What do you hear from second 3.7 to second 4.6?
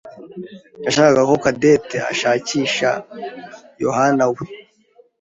Yohanawe.